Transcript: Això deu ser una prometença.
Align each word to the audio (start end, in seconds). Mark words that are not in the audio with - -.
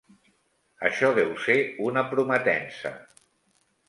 Això 0.87 1.11
deu 1.19 1.29
ser 1.43 1.57
una 1.89 2.03
prometença. 2.13 2.93